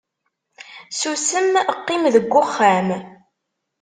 susem, 0.99 1.51
qqim 1.85 2.03
deg 2.15 2.31
uxxam 2.41 2.89